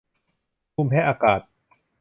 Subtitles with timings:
[0.73, 1.41] ภูมิแพ้อากาศ